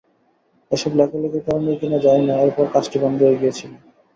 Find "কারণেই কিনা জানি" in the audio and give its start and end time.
1.47-2.23